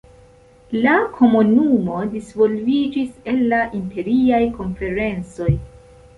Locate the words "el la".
3.35-3.61